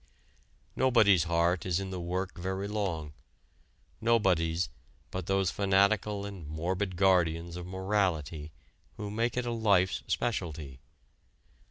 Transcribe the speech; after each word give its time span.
Nobody's 0.75 1.25
heart 1.25 1.63
is 1.63 1.79
in 1.79 1.91
the 1.91 1.99
work 2.01 2.35
very 2.39 2.67
long; 2.67 3.13
nobody's 4.01 4.67
but 5.11 5.27
those 5.27 5.51
fanatical 5.51 6.25
and 6.25 6.47
morbid 6.47 6.95
guardians 6.95 7.55
of 7.55 7.67
morality 7.67 8.51
who 8.97 9.11
make 9.11 9.37
it 9.37 9.45
a 9.45 9.51
life's 9.51 10.01
specialty. 10.07 10.79